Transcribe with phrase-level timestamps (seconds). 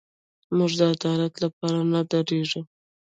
[0.57, 2.61] موږ د عدالت لپاره نه درېږو.